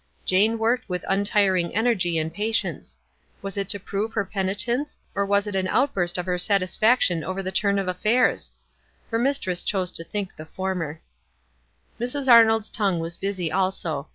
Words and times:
Jane 0.25 0.57
worked 0.57 0.89
with 0.89 1.05
untiring 1.07 1.75
energy 1.75 2.17
and 2.17 2.33
patience. 2.33 2.97
Was 3.43 3.55
it 3.55 3.69
to 3.69 3.79
prove 3.79 4.13
her 4.13 4.25
penitence, 4.25 4.97
or 5.13 5.27
was 5.27 5.45
it 5.45 5.55
an 5.55 5.67
out 5.67 5.93
burst 5.93 6.17
of 6.17 6.25
her 6.25 6.39
satisfaction 6.39 7.23
over 7.23 7.43
the 7.43 7.51
turn 7.51 7.77
of 7.77 7.87
affairs? 7.87 8.51
Her 9.11 9.19
mistress 9.19 9.61
chose 9.61 9.91
to 9.91 10.03
think 10.03 10.35
the 10.35 10.47
former. 10.47 11.01
Mrs. 11.99 12.27
Arnold's 12.27 12.71
tongue 12.71 12.97
was 12.99 13.15
busy 13.15 13.51
also. 13.51 14.09